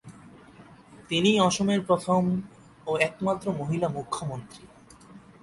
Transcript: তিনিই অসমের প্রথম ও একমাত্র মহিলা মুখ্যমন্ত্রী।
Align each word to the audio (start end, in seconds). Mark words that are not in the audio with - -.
তিনিই 1.09 1.39
অসমের 1.39 1.81
প্রথম 1.81 2.21
ও 2.87 2.91
একমাত্র 2.97 3.45
মহিলা 3.51 3.87
মুখ্যমন্ত্রী। 3.89 4.63